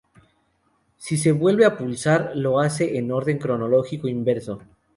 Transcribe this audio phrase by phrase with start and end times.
[0.97, 4.59] Si se vuelve a pulsar, lo hace en orden cronológico inverso.